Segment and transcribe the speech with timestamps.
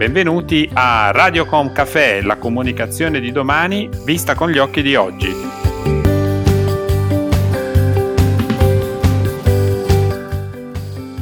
[0.00, 5.30] Benvenuti a Radiocom Café, la comunicazione di domani vista con gli occhi di oggi.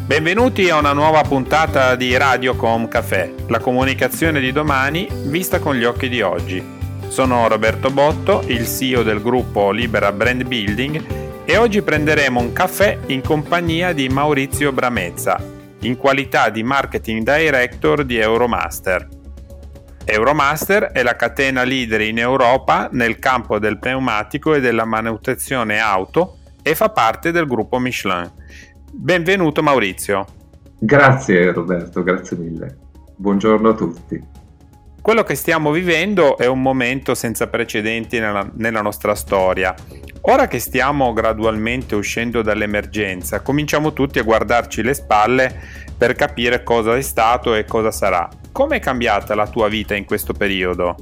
[0.07, 5.83] Benvenuti a una nuova puntata di Radiocom Café, la comunicazione di domani vista con gli
[5.83, 6.65] occhi di oggi.
[7.09, 12.97] Sono Roberto Botto, il CEO del gruppo Libera Brand Building e oggi prenderemo un caffè
[13.07, 19.07] in compagnia di Maurizio Bramezza, in qualità di Marketing Director di Euromaster.
[20.05, 26.39] Euromaster è la catena leader in Europa nel campo del pneumatico e della manutenzione auto
[26.63, 28.31] e fa parte del gruppo Michelin.
[28.91, 30.27] Benvenuto Maurizio.
[30.79, 32.79] Grazie Roberto, grazie mille.
[33.17, 34.38] Buongiorno a tutti.
[35.09, 39.75] Quello che stiamo vivendo è un momento senza precedenti nella, nella nostra storia.
[40.21, 45.61] Ora che stiamo gradualmente uscendo dall'emergenza, cominciamo tutti a guardarci le spalle
[45.97, 48.29] per capire cosa è stato e cosa sarà.
[48.53, 50.95] Come è cambiata la tua vita in questo periodo?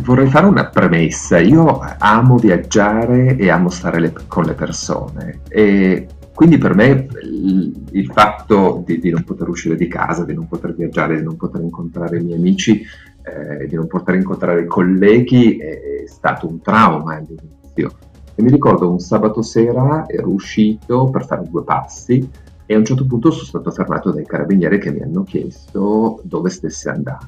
[0.00, 1.38] Vorrei fare una premessa.
[1.38, 6.04] Io amo viaggiare e amo stare le, con le persone e
[6.40, 10.48] quindi per me il, il fatto di, di, non poter uscire di casa, di non
[10.48, 12.82] poter viaggiare, di non poter incontrare i miei amici,
[13.22, 17.90] eh, di non poter incontrare i colleghi è, è stato un trauma all'inizio
[18.34, 22.28] e mi ricordo un sabato sera ero uscito per fare due passi
[22.66, 26.50] e a un certo punto sono stato fermato dai carabinieri che mi hanno chiesto dove
[26.50, 27.26] stessi andando.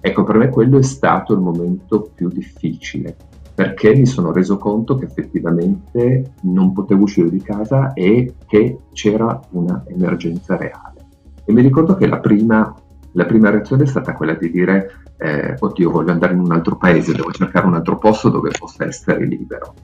[0.00, 3.16] Ecco, per me quello è stato il momento più difficile
[3.54, 9.40] perché mi sono reso conto che effettivamente non potevo uscire di casa e che c'era
[9.50, 11.06] una emergenza reale.
[11.44, 12.72] E mi ricordo che la prima,
[13.18, 16.76] la prima reazione è stata quella di dire, eh, oddio, voglio andare in un altro
[16.76, 19.74] paese, devo cercare un altro posto dove possa essere libero.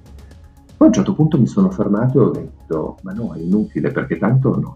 [0.77, 3.91] Poi a un certo punto mi sono fermato e ho detto, ma no, è inutile
[3.91, 4.75] perché tanto non,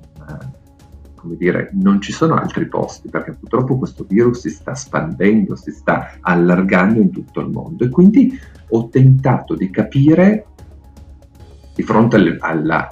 [1.15, 5.71] come dire, non ci sono altri posti perché purtroppo questo virus si sta spandendo, si
[5.71, 8.37] sta allargando in tutto il mondo e quindi
[8.71, 10.47] ho tentato di capire
[11.77, 12.91] di fronte alla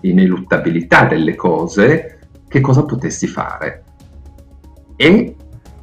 [0.00, 3.84] ineluttabilità delle cose che cosa potessi fare
[5.02, 5.34] e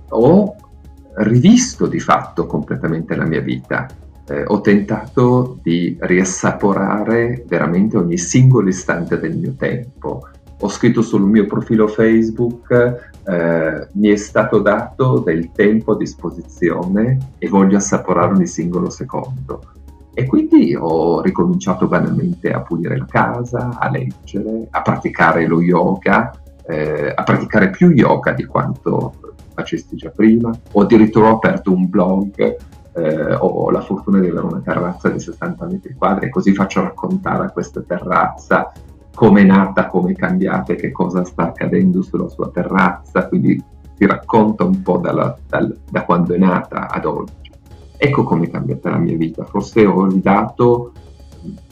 [0.10, 0.56] ho
[1.16, 3.86] rivisto di fatto completamente la mia vita
[4.30, 10.28] eh, ho tentato di riassaporare veramente ogni singolo istante del mio tempo.
[10.62, 12.72] Ho scritto sul mio profilo Facebook,
[13.26, 19.62] eh, mi è stato dato del tempo a disposizione e voglio assaporare ogni singolo secondo.
[20.14, 26.32] E quindi ho ricominciato banalmente a pulire la casa, a leggere, a praticare lo yoga,
[26.70, 29.14] eh, a praticare più yoga di quanto
[29.54, 30.52] facessi già prima.
[30.74, 32.58] Ho addirittura aperto un blog
[32.94, 36.82] eh, ho la fortuna di avere una terrazza di 60 metri quadri e così faccio
[36.82, 38.72] raccontare a questa terrazza
[39.14, 43.62] come è nata, come è cambiata e che cosa sta accadendo sulla sua terrazza, quindi
[43.98, 47.52] ti racconta un po' dalla, dal, da quando è nata ad oggi.
[47.98, 50.94] Ecco come è cambiata la mia vita, forse ho ridato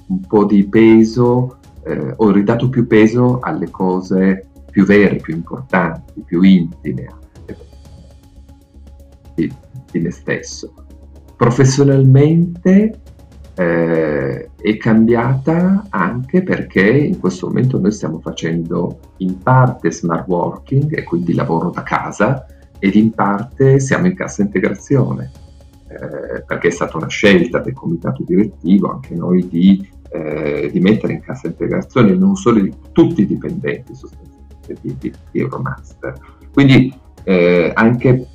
[0.08, 4.47] un po' di peso, eh, ho ridato più peso alle cose
[4.78, 7.08] più vere, più importanti, più intime
[9.34, 9.52] di,
[9.92, 10.72] di me stesso.
[11.36, 13.00] Professionalmente
[13.56, 20.96] eh, è cambiata anche perché in questo momento noi stiamo facendo in parte smart working
[20.96, 22.46] e quindi lavoro da casa
[22.78, 25.32] ed in parte siamo in cassa integrazione
[25.88, 31.14] eh, perché è stata una scelta del comitato direttivo anche noi di, eh, di mettere
[31.14, 34.37] in cassa integrazione non solo di, tutti i dipendenti sostanzialmente
[34.82, 36.18] di, di, di Euromaster.
[36.52, 38.28] Quindi eh, anche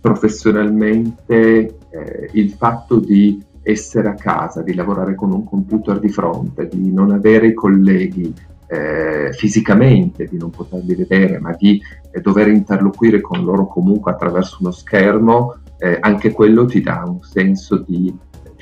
[0.00, 6.68] professionalmente eh, il fatto di essere a casa, di lavorare con un computer di fronte,
[6.68, 8.34] di non avere i colleghi
[8.66, 14.58] eh, fisicamente, di non poterli vedere, ma di eh, dover interloquire con loro comunque attraverso
[14.60, 18.12] uno schermo, eh, anche quello ti dà un senso di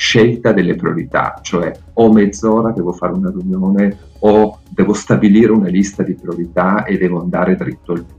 [0.01, 6.03] scelta delle priorità, cioè ho mezz'ora, devo fare una riunione o devo stabilire una lista
[6.03, 8.19] di priorità e devo andare dritto al punto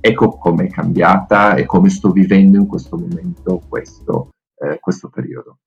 [0.00, 4.28] ecco come è cambiata e come sto vivendo in questo momento questo,
[4.58, 5.58] eh, questo periodo.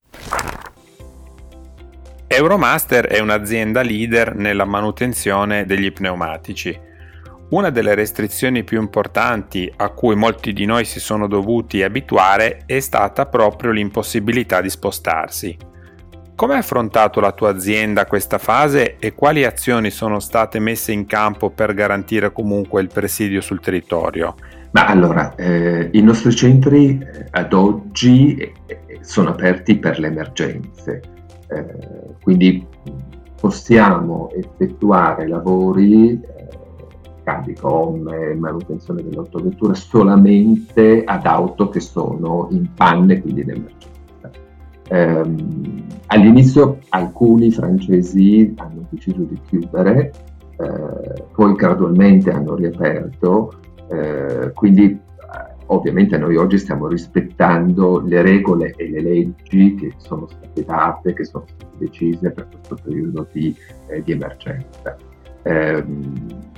[2.27, 6.80] Euromaster è un'azienda leader nella manutenzione degli pneumatici.
[7.51, 12.80] Una delle restrizioni più importanti a cui molti di noi si sono dovuti abituare è
[12.80, 15.57] stata proprio l'impossibilità di spostarsi.
[16.33, 21.06] Come ha affrontato la tua azienda questa fase e quali azioni sono state messe in
[21.06, 24.36] campo per garantire comunque il presidio sul territorio?
[24.71, 31.01] Ma allora, eh, i nostri centri eh, ad oggi eh, sono aperti per le emergenze,
[31.50, 32.65] eh, quindi
[33.38, 36.59] possiamo effettuare lavori eh,
[37.23, 43.89] cambi gomme, manutenzione delle autovetture solamente ad auto che sono in panne, quindi in emergenza.
[44.89, 50.12] Um, all'inizio alcuni francesi hanno deciso di chiudere,
[50.57, 53.53] eh, poi gradualmente hanno riaperto,
[53.89, 55.00] eh, quindi eh,
[55.68, 61.23] ovviamente noi oggi stiamo rispettando le regole e le leggi che sono state date, che
[61.23, 63.56] sono state decise per questo periodo di,
[63.88, 64.97] eh, di emergenza.
[65.44, 65.84] Eh,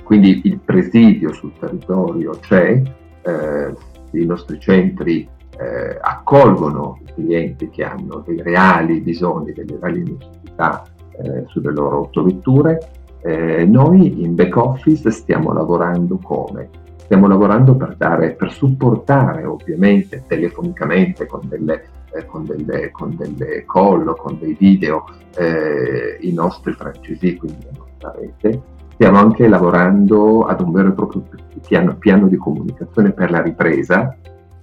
[0.02, 2.82] quindi il presidio sul territorio c'è,
[3.22, 3.74] eh,
[4.12, 5.28] i nostri centri
[5.58, 10.84] eh, accolgono i clienti che hanno dei reali bisogni, delle reali necessità
[11.22, 12.90] eh, sulle loro autovetture.
[13.22, 16.68] Eh, noi in back office stiamo lavorando come?
[16.96, 23.64] Stiamo lavorando per, dare, per supportare ovviamente telefonicamente con delle, eh, con delle, con delle
[23.66, 25.04] call, con dei video
[25.36, 28.72] eh, i nostri francesi, quindi la nostra rete.
[28.94, 31.24] Stiamo anche lavorando ad un vero e proprio
[31.66, 34.16] piano, piano di comunicazione per la ripresa,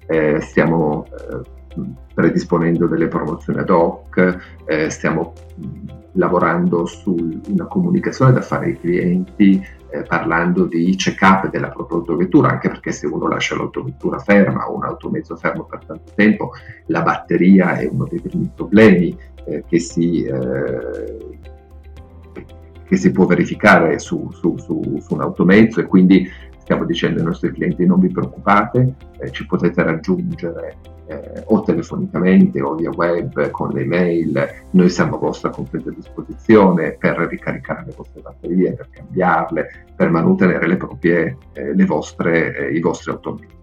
[0.08, 1.84] eh, stiamo eh,
[2.14, 5.34] predisponendo delle promozioni ad hoc, eh, stiamo
[6.14, 12.52] lavorando su una comunicazione da fare ai clienti eh, parlando di check-up della propria autovettura,
[12.52, 16.52] anche perché se uno lascia l'autovettura ferma o un automezzo fermo per tanto tempo,
[16.86, 19.14] la batteria è uno dei primi problemi
[19.44, 21.38] eh, che si eh,
[22.92, 27.26] che si può verificare su, su, su, su, un automezzo e quindi stiamo dicendo ai
[27.26, 33.50] nostri clienti non vi preoccupate, eh, ci potete raggiungere eh, o telefonicamente o via web
[33.52, 38.90] con le mail, noi siamo a vostra completa disposizione per ricaricare le vostre batterie, per
[38.90, 43.60] cambiarle, per mantenere le proprie, eh, le vostre, eh, i vostri automezzi.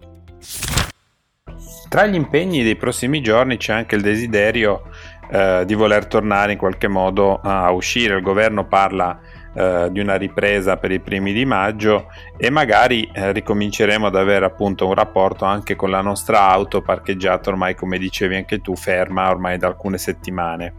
[1.87, 4.88] Tra gli impegni dei prossimi giorni c'è anche il desiderio
[5.31, 8.15] eh, di voler tornare in qualche modo a uscire.
[8.15, 9.19] Il governo parla
[9.53, 14.45] eh, di una ripresa per i primi di maggio e magari eh, ricominceremo ad avere
[14.45, 19.29] appunto un rapporto anche con la nostra auto parcheggiata ormai come dicevi anche tu ferma
[19.29, 20.73] ormai da alcune settimane.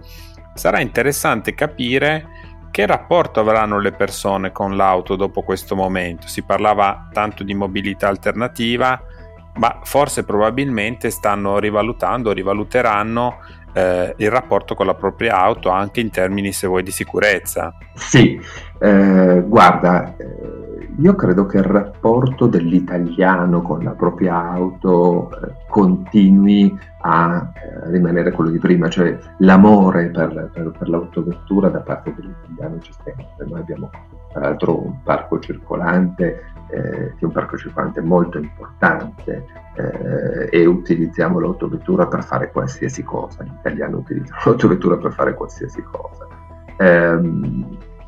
[0.55, 2.27] Sarà interessante capire
[2.71, 6.29] che rapporto avranno le persone con l'auto dopo questo momento.
[6.29, 9.01] Si parlava tanto di mobilità alternativa,
[9.55, 13.39] ma forse probabilmente stanno rivalutando, rivaluteranno
[13.73, 17.75] eh, il rapporto con la propria auto anche in termini, se vuoi, di sicurezza.
[17.95, 18.41] Sì,
[18.81, 20.15] eh, guarda,
[20.99, 28.33] io credo che il rapporto dell'italiano con la propria auto eh, continui a eh, rimanere
[28.33, 33.47] quello di prima, cioè l'amore per, per, per l'autovettura da parte dell'italiano c'è sempre.
[33.47, 33.91] Noi abbiamo
[34.33, 39.47] tra l'altro un parco circolante eh, che è un parco circolante molto importante
[40.51, 46.27] e utilizziamo l'autovettura per fare qualsiasi cosa, gli italiani utilizzano l'autovettura per fare qualsiasi cosa.
[46.77, 47.19] Eh,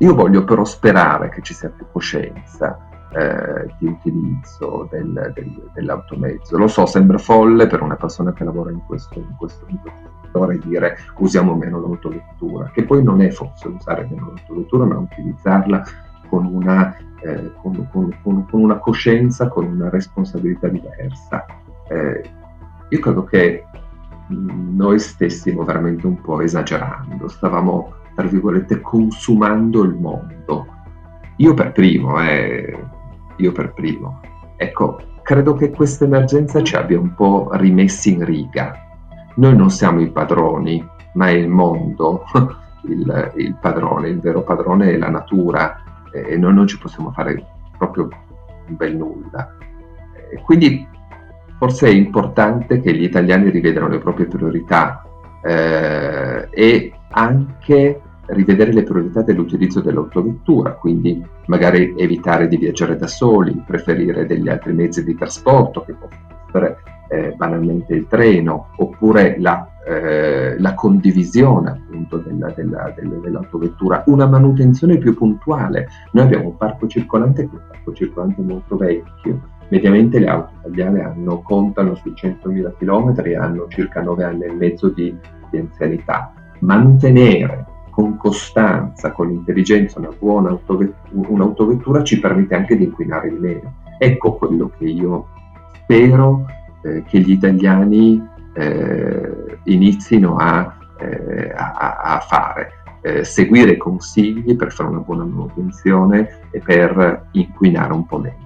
[0.03, 2.77] io voglio però sperare che ci sia più coscienza
[3.13, 6.57] eh, di utilizzo del, del, dell'automezzo.
[6.57, 10.11] Lo so, sembra folle per una persona che lavora in questo, in questo, in questo
[10.23, 15.83] settore dire usiamo meno l'autovettura, che poi non è forse usare meno l'autovettura, ma utilizzarla
[16.27, 21.45] con una, eh, con, con, con, una, coscienza, con una responsabilità diversa.
[21.87, 22.29] Eh,
[22.89, 23.65] io credo che
[24.33, 30.67] mm, noi stessimo veramente un po' esagerando, stavamo, tra virgolette, consumando il mondo.
[31.37, 32.77] Io per primo, eh,
[33.37, 34.19] io per primo.
[34.57, 38.73] Ecco, credo che questa emergenza ci abbia un po' rimessi in riga.
[39.35, 42.23] Noi non siamo i padroni, ma è il mondo
[42.87, 47.43] il, il padrone, il vero padrone è la natura e noi non ci possiamo fare
[47.77, 48.09] proprio
[48.67, 49.55] un bel nulla.
[50.43, 50.87] Quindi
[51.57, 55.03] forse è importante che gli italiani rivedano le proprie priorità
[55.41, 63.63] eh, e anche rivedere le priorità dell'utilizzo dell'autovettura, quindi magari evitare di viaggiare da soli,
[63.65, 66.77] preferire degli altri mezzi di trasporto che possono essere
[67.09, 74.25] eh, banalmente il treno oppure la eh, la condivisione appunto della, della, della, dell'autovettura, una
[74.25, 75.87] manutenzione più puntuale.
[76.11, 80.53] Noi abbiamo un parco circolante che è un parco circolante molto vecchio, mediamente le auto
[80.59, 85.13] italiane hanno, contano sui 100.000 km e hanno circa 9 anni e mezzo di,
[85.49, 86.33] di anzianità.
[86.59, 93.37] Mantenere con costanza, con intelligenza una buona autovettura, un'autovettura ci permette anche di inquinare di
[93.37, 93.75] meno.
[93.99, 95.27] Ecco quello che io
[95.83, 96.47] spero
[96.81, 98.19] eh, che gli italiani
[98.55, 102.71] eh, inizino a, eh, a, a fare.
[103.01, 108.41] Eh, seguire consigli per fare una buona manutenzione e per inquinare un po' meno.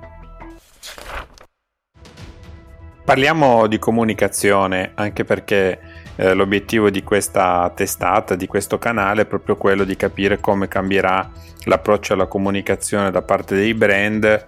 [3.06, 5.80] Parliamo di comunicazione anche perché
[6.18, 11.32] eh, l'obiettivo di questa testata, di questo canale, è proprio quello di capire come cambierà
[11.64, 14.48] l'approccio alla comunicazione da parte dei brand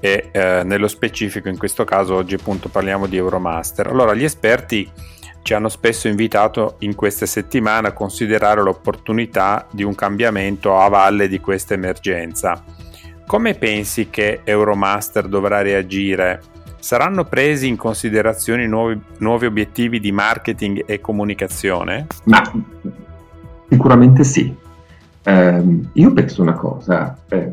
[0.00, 3.88] e eh, nello specifico in questo caso oggi appunto parliamo di Euromaster.
[3.88, 4.88] Allora gli esperti
[5.42, 11.26] ci hanno spesso invitato in queste settimane a considerare l'opportunità di un cambiamento a valle
[11.26, 12.62] di questa emergenza.
[13.26, 16.42] Come pensi che Euromaster dovrà reagire?
[16.80, 22.06] Saranno presi in considerazione nuovi, nuovi obiettivi di marketing e comunicazione?
[22.24, 22.42] Ma
[23.68, 24.54] sicuramente sì.
[25.22, 27.52] Eh, io penso una cosa, eh,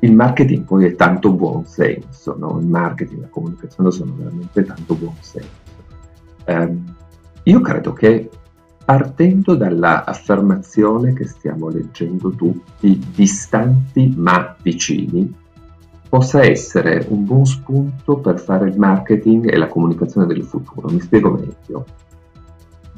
[0.00, 2.58] il marketing poi è tanto buon senso, no?
[2.60, 5.48] il marketing e la comunicazione sono veramente tanto buon senso.
[6.44, 6.76] Eh,
[7.44, 8.30] io credo che
[8.84, 15.32] partendo dall'affermazione che stiamo leggendo tutti, distanti ma vicini,
[16.10, 20.88] possa essere un buon spunto per fare il marketing e la comunicazione del futuro.
[20.88, 21.86] Mi spiego meglio.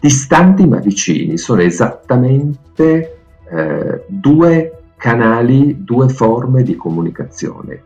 [0.00, 3.18] Distanti ma vicini sono esattamente
[3.50, 7.82] eh, due canali, due forme di comunicazione.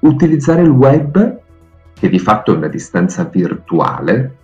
[0.00, 1.40] Utilizzare il web,
[1.92, 4.36] che di fatto è una distanza virtuale,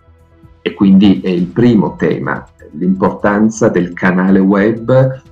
[0.61, 5.23] e quindi è il primo tema, l'importanza del canale web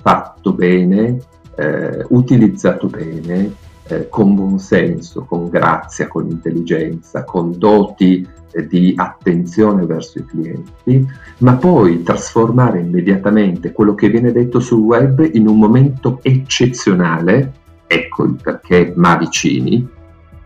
[0.00, 1.18] fatto bene,
[1.56, 8.92] eh, utilizzato bene, eh, con buon senso, con grazia, con intelligenza, con doti eh, di
[8.96, 11.06] attenzione verso i clienti,
[11.38, 17.52] ma poi trasformare immediatamente quello che viene detto sul web in un momento eccezionale,
[17.86, 19.88] ecco il perché ma vicini,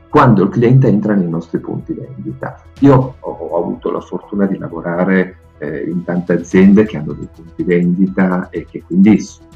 [0.09, 2.63] quando il cliente entra nei nostri punti vendita.
[2.81, 7.29] Io ho, ho avuto la fortuna di lavorare eh, in tante aziende che hanno dei
[7.35, 9.49] punti vendita e che quindi sono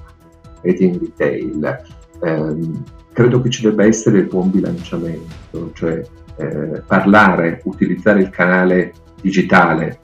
[0.63, 1.83] in retail.
[2.23, 6.03] Eh, credo che ci debba essere il buon bilanciamento, cioè
[6.37, 8.93] eh, parlare, utilizzare il canale
[9.23, 9.99] digitale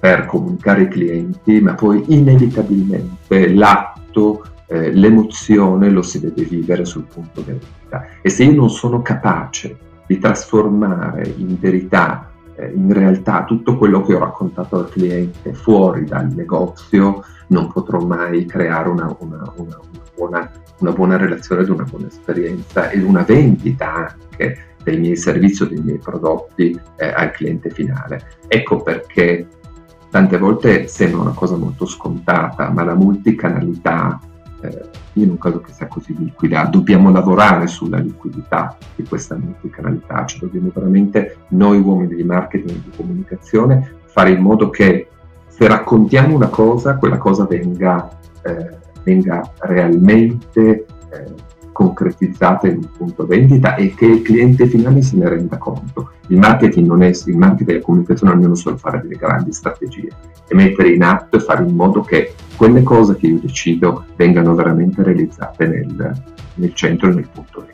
[0.00, 7.04] per comunicare ai clienti, ma poi inevitabilmente l'atto, eh, l'emozione lo si deve vivere sul
[7.04, 8.06] punto vendita.
[8.22, 14.02] E se io non sono capace di trasformare in verità, eh, in realtà, tutto quello
[14.02, 19.80] che ho raccontato al cliente fuori dal negozio, non potrò mai creare una, una, una,
[20.14, 25.62] buona, una buona relazione ed una buona esperienza ed una vendita anche dei miei servizi
[25.62, 28.22] o dei miei prodotti eh, al cliente finale.
[28.48, 29.48] Ecco perché
[30.10, 34.20] tante volte sembra una cosa molto scontata, ma la multicanalità
[34.64, 40.24] eh, io non credo che sia così liquida, dobbiamo lavorare sulla liquidità di questa multicanalità,
[40.24, 45.08] cioè dobbiamo veramente noi uomini di marketing e di comunicazione fare in modo che
[45.48, 48.08] se raccontiamo una cosa, quella cosa venga,
[48.42, 51.34] eh, venga realmente eh,
[51.74, 56.12] concretizzata in un punto vendita e che il cliente finale se ne renda conto.
[56.28, 59.52] Il marketing, non è, il marketing e la comunicazione non è solo fare delle grandi
[59.52, 60.08] strategie,
[60.46, 64.54] è mettere in atto e fare in modo che quelle cose che io decido vengano
[64.54, 66.22] veramente realizzate nel,
[66.54, 67.72] nel centro e nel punto vendita.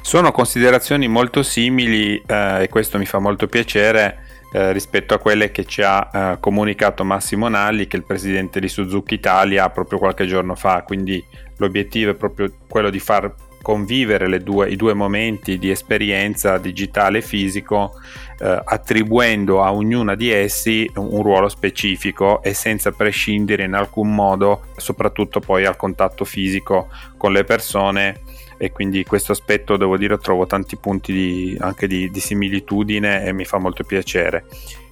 [0.00, 4.23] Sono considerazioni molto simili eh, e questo mi fa molto piacere
[4.54, 8.60] eh, rispetto a quelle che ci ha eh, comunicato Massimo Nalli, che è il presidente
[8.60, 10.84] di Suzuki Italia proprio qualche giorno fa.
[10.84, 11.22] Quindi
[11.56, 17.22] l'obiettivo è proprio quello di far convivere due, i due momenti di esperienza digitale e
[17.22, 17.94] fisico,
[18.38, 24.14] eh, attribuendo a ognuna di essi un, un ruolo specifico e senza prescindere in alcun
[24.14, 28.20] modo, soprattutto poi al contatto fisico con le persone
[28.64, 33.32] e quindi questo aspetto devo dire trovo tanti punti di, anche di, di, similitudine e
[33.34, 34.46] mi fa molto piacere.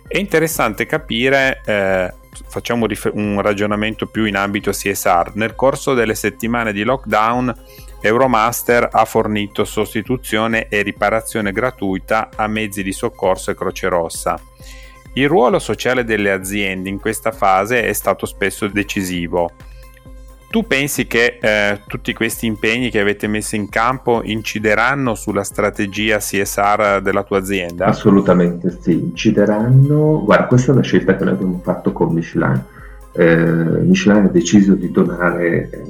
[0.07, 2.12] È interessante capire, eh,
[2.49, 7.55] facciamo un ragionamento più in ambito CSR, nel corso delle settimane di lockdown
[8.02, 14.38] Euromaster ha fornito sostituzione e riparazione gratuita a mezzi di soccorso e Croce Rossa.
[15.14, 19.50] Il ruolo sociale delle aziende in questa fase è stato spesso decisivo
[20.52, 26.18] tu pensi che eh, tutti questi impegni che avete messo in campo incideranno sulla strategia
[26.18, 27.87] CSR della tua azienda?
[27.87, 30.23] Assolutamente sì, incideranno.
[30.23, 32.62] Guarda, questa è una scelta che noi abbiamo fatto con Michelin.
[33.12, 35.82] Eh, Michelin ha deciso di donare eh,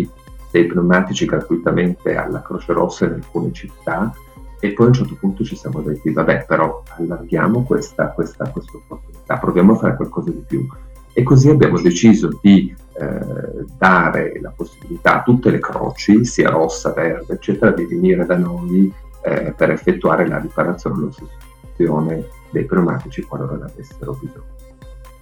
[0.00, 0.08] i,
[0.50, 4.10] dei pneumatici gratuitamente alla Croce Rossa in alcune città
[4.58, 8.74] e poi a un certo punto ci siamo detti, vabbè, però allarghiamo questa, questa, questa
[8.74, 10.66] opportunità, proviamo a fare qualcosa di più
[11.12, 16.92] e così abbiamo deciso di eh, dare la possibilità a tutte le croci, sia rossa,
[16.92, 22.64] verde, eccetera, di venire da noi eh, per effettuare la riparazione o la sostituzione dei
[22.64, 24.60] pneumatici qualora ne avessero bisogno.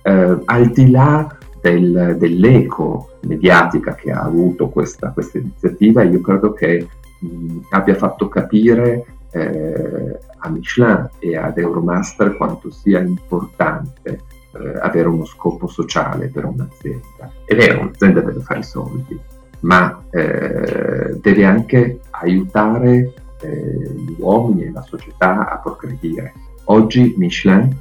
[0.03, 6.53] Eh, al di là del, dell'eco mediatica che ha avuto questa, questa iniziativa, io credo
[6.53, 6.87] che
[7.19, 14.21] mh, abbia fatto capire eh, a Michelin e ad Euromaster quanto sia importante
[14.53, 17.33] eh, avere uno scopo sociale per un'azienda.
[17.45, 19.19] È vero, un'azienda deve fare soldi,
[19.61, 26.33] ma eh, deve anche aiutare eh, gli uomini e la società a progredire.
[26.65, 27.75] Oggi Michelin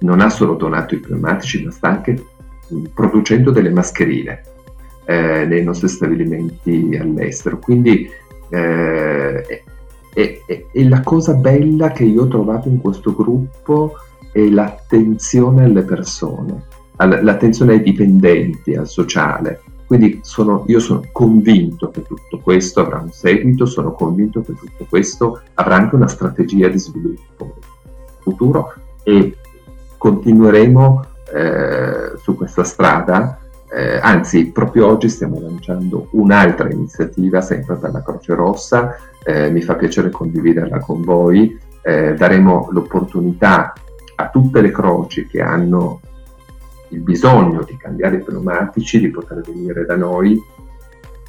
[0.00, 2.24] non ha solo donato i pneumatici, ma sta anche
[2.68, 4.42] mh, producendo delle mascherine
[5.04, 7.58] eh, nei nostri stabilimenti all'estero.
[7.58, 8.08] Quindi
[8.50, 9.62] eh,
[10.12, 13.94] e, e, e, la cosa bella che io ho trovato in questo gruppo
[14.32, 16.64] è l'attenzione alle persone,
[16.96, 19.62] l'attenzione ai dipendenti, al sociale.
[19.86, 24.86] Quindi sono, io sono convinto che tutto questo avrà un seguito, sono convinto che tutto
[24.88, 27.56] questo avrà anche una strategia di sviluppo
[28.20, 28.72] futuro
[29.02, 29.36] e
[29.96, 33.38] continueremo eh, su questa strada.
[33.72, 39.60] Eh, anzi, proprio oggi stiamo lanciando un'altra iniziativa sempre per la Croce Rossa, eh, mi
[39.60, 41.58] fa piacere condividerla con voi.
[41.82, 43.72] Eh, daremo l'opportunità
[44.20, 46.00] a tutte le croci che hanno
[46.88, 50.38] il bisogno di cambiare i pneumatici di poter venire da noi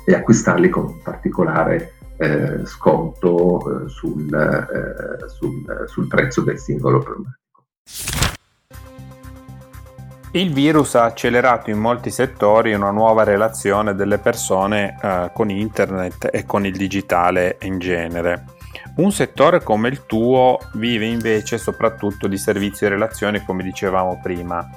[0.05, 7.00] e acquistarli con un particolare eh, sconto eh, sul, eh, sul, sul prezzo del singolo
[7.00, 7.39] pneumatico.
[10.33, 16.29] Il virus ha accelerato in molti settori una nuova relazione delle persone eh, con internet
[16.31, 18.45] e con il digitale in genere.
[18.93, 24.67] Un settore come il tuo vive invece soprattutto di servizi e relazioni, come dicevamo prima.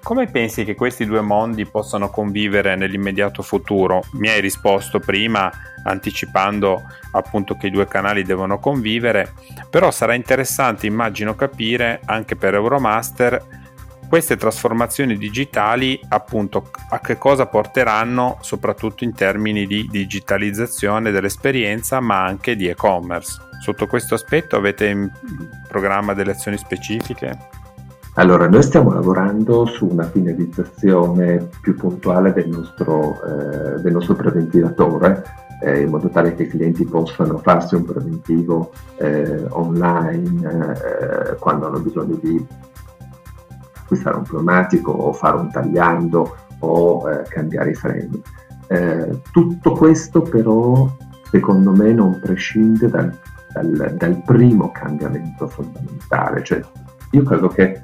[0.00, 4.04] Come pensi che questi due mondi possano convivere nell'immediato futuro?
[4.12, 5.50] Mi hai risposto prima
[5.82, 9.34] anticipando appunto che i due canali devono convivere,
[9.68, 13.44] però sarà interessante immagino capire anche per Euromaster
[14.08, 22.24] queste trasformazioni digitali appunto a che cosa porteranno soprattutto in termini di digitalizzazione dell'esperienza ma
[22.24, 23.47] anche di e-commerce.
[23.58, 25.10] Sotto questo aspetto avete in
[25.66, 27.36] programma delle azioni specifiche?
[28.14, 35.22] Allora, noi stiamo lavorando su una finalizzazione più puntuale del nostro, eh, del nostro preventivatore,
[35.60, 41.66] eh, in modo tale che i clienti possano farsi un preventivo eh, online eh, quando
[41.66, 42.44] hanno bisogno di
[43.82, 48.20] acquistare un pneumatico o fare un tagliando o eh, cambiare i freni.
[48.66, 50.90] Eh, tutto questo però
[51.30, 53.16] secondo me non prescinde dal,
[53.52, 56.60] dal, dal primo cambiamento fondamentale, cioè
[57.10, 57.82] io credo che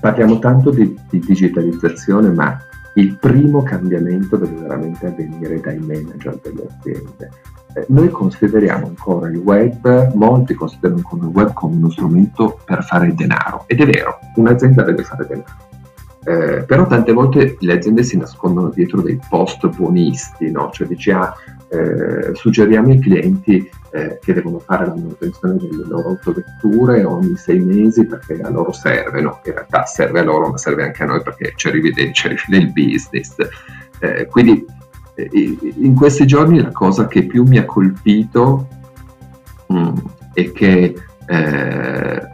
[0.00, 2.58] Parliamo tanto di, di digitalizzazione, ma
[2.94, 7.30] il primo cambiamento deve veramente avvenire dai manager delle aziende.
[7.74, 12.82] Eh, noi consideriamo ancora il web, molti considerano ancora il web come uno strumento per
[12.82, 15.68] fare denaro, ed è vero, un'azienda deve fare denaro.
[16.22, 20.70] Eh, però tante volte le aziende si nascondono dietro dei post buonisti, no?
[20.70, 21.34] cioè dici ah,
[21.68, 27.60] eh, suggeriamo ai clienti eh, che devono fare la manutenzione delle loro autovetture ogni sei
[27.60, 29.40] mesi perché a loro serve, no?
[29.44, 32.64] in realtà serve a loro ma serve anche a noi perché ci rivede, ci rivede
[32.64, 33.36] il business.
[34.00, 34.64] Eh, quindi
[35.14, 38.68] eh, in questi giorni la cosa che più mi ha colpito
[39.68, 39.94] mh, mm,
[40.34, 40.94] è che
[41.26, 42.29] eh,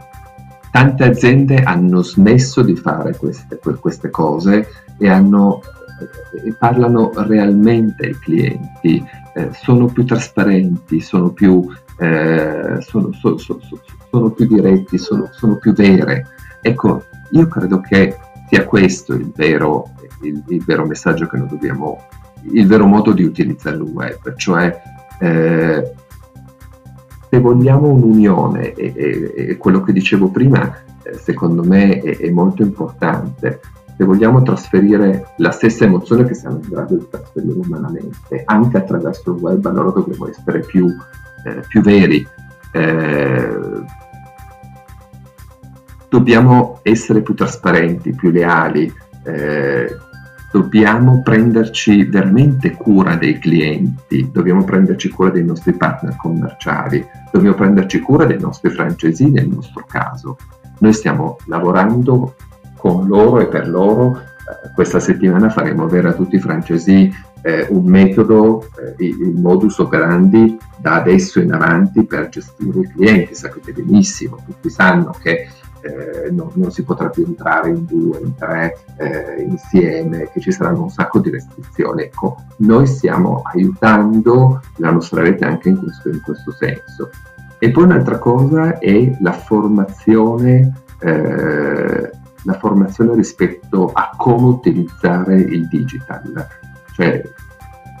[0.77, 4.67] tante aziende hanno smesso di fare queste, queste cose
[4.99, 5.61] e hanno
[6.45, 13.59] e parlano realmente ai clienti, eh, sono più trasparenti, sono più, eh, sono, so, so,
[13.59, 16.27] so, sono più diretti, sono, sono, più vere.
[16.61, 18.15] Ecco, io credo che
[18.47, 19.89] sia questo il vero,
[20.21, 22.05] il, il vero messaggio che noi dobbiamo,
[22.51, 24.79] il vero modo di utilizzare il web, cioè
[25.19, 25.91] eh,
[27.29, 32.29] se vogliamo un'unione, e, e, e, quello che dicevo prima, eh, secondo me è, è
[32.29, 33.59] molto importante,
[33.97, 39.31] se vogliamo trasferire la stessa emozione che siamo in grado di trasferire umanamente anche attraverso
[39.31, 40.87] il web, allora dobbiamo essere più,
[41.45, 42.25] eh, più veri.
[42.71, 43.57] Eh,
[46.09, 48.91] dobbiamo essere più trasparenti, più leali,
[49.23, 49.97] eh,
[50.51, 57.99] dobbiamo prenderci veramente cura dei clienti, dobbiamo prenderci cura dei nostri partner commerciali, dobbiamo prenderci
[57.99, 60.37] cura dei nostri francesi nel nostro caso.
[60.79, 62.35] Noi stiamo lavorando
[62.77, 64.19] con loro e per loro.
[64.19, 69.79] Eh, questa settimana faremo avere a tutti i francesi eh, un metodo, eh, il modus
[69.79, 73.35] operandi da adesso in avanti per gestire i clienti.
[73.35, 75.49] Sapete benissimo, tutti sanno che
[75.87, 80.51] eh, non, non, si potrà più entrare in due, in tre eh, insieme, che ci
[80.51, 82.03] saranno un sacco di restrizioni.
[82.03, 87.09] Ecco, noi stiamo aiutando la nostra rete anche in questo, in questo senso.
[87.59, 92.11] E poi un'altra cosa è la formazione eh,
[92.43, 96.47] la formazione rispetto a come utilizzare il digital,
[96.93, 97.21] cioè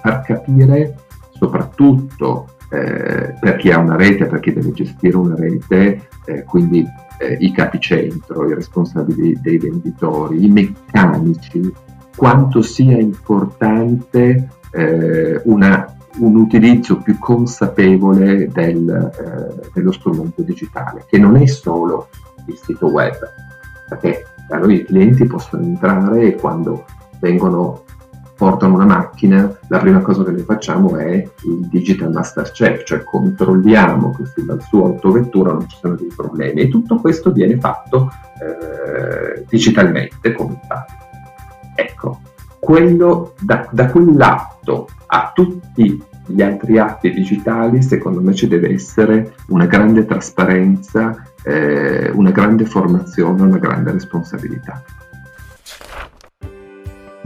[0.01, 0.95] far capire
[1.31, 6.85] soprattutto eh, per chi ha una rete, per chi deve gestire una rete, eh, quindi
[7.17, 11.73] eh, i capicentro, i responsabili dei venditori, i meccanici,
[12.15, 21.17] quanto sia importante eh, una, un utilizzo più consapevole del, eh, dello strumento digitale, che
[21.17, 22.09] non è solo
[22.45, 23.17] il sito web,
[23.87, 26.85] perché noi i clienti possono entrare e quando
[27.19, 27.83] vengono
[28.37, 33.03] portano una macchina, la prima cosa che noi facciamo è il digital master check, cioè
[33.03, 38.11] controlliamo che sulla sua autovettura non ci sono dei problemi e tutto questo viene fatto
[38.39, 40.57] eh, digitalmente con
[41.79, 42.21] Ecco,
[42.59, 49.35] quello da, da quell'atto a tutti gli altri atti digitali, secondo me ci deve essere
[49.47, 54.83] una grande trasparenza, eh, una grande formazione, una grande responsabilità.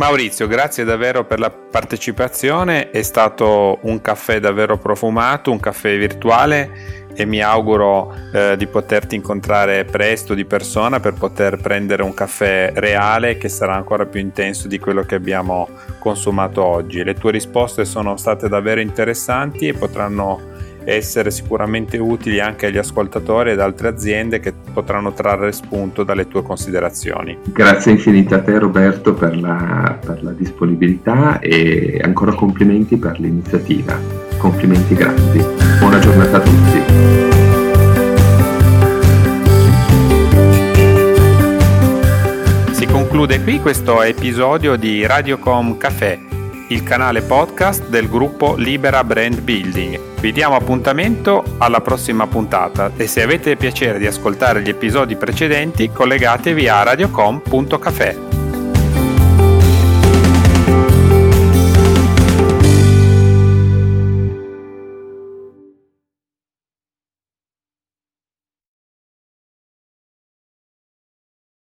[0.02, 7.04] Maurizio, grazie davvero per la partecipazione, è stato un caffè davvero profumato, un caffè virtuale
[7.14, 12.72] e mi auguro eh, di poterti incontrare presto di persona per poter prendere un caffè
[12.74, 17.04] reale che sarà ancora più intenso di quello che abbiamo consumato oggi.
[17.04, 23.52] Le tue risposte sono state davvero interessanti e potranno essere sicuramente utili anche agli ascoltatori
[23.52, 27.38] ed altre aziende che potranno trarre spunto dalle tue considerazioni.
[27.46, 33.98] Grazie infinite a te Roberto per la, per la disponibilità e ancora complimenti per l'iniziativa.
[34.38, 35.44] Complimenti grandi.
[35.80, 36.80] Buona giornata a tutti.
[42.72, 46.31] Si conclude qui questo episodio di Radiocom Café
[46.72, 50.00] il canale podcast del gruppo Libera Brand Building.
[50.22, 55.92] Vi diamo appuntamento alla prossima puntata e se avete piacere di ascoltare gli episodi precedenti
[55.92, 58.41] collegatevi a radiocom.cafe.